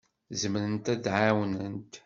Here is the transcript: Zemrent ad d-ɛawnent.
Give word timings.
Zemrent 0.41 0.91
ad 0.93 0.99
d-ɛawnent. 1.03 1.93